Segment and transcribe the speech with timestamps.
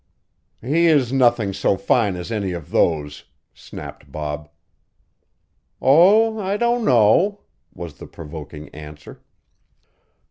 [0.63, 4.49] "He is nothing so fine as any of those," snapped Bob.
[5.79, 9.21] "Oh, I don't know," was the provoking answer.